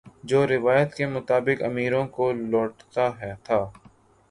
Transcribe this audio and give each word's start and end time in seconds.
جو 0.23 0.39
روایت 0.47 0.93
کے 0.93 1.05
مطابق 1.07 1.61
امیروں 1.63 2.05
کو 2.07 2.31
لوٹتا 2.33 3.09
تھا 3.43 3.59